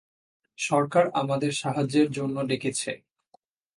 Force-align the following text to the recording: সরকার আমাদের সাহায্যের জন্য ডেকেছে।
সরকার 0.59 1.05
আমাদের 1.13 1.51
সাহায্যের 1.53 2.07
জন্য 2.11 2.35
ডেকেছে। 2.47 2.91